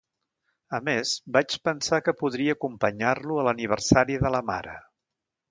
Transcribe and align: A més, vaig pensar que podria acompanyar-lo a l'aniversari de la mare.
A 0.77 0.77
més, 0.85 1.11
vaig 1.37 1.55
pensar 1.69 1.99
que 2.07 2.15
podria 2.23 2.57
acompanyar-lo 2.57 3.39
a 3.39 3.45
l'aniversari 3.49 4.19
de 4.27 4.35
la 4.39 4.43
mare. 4.51 4.77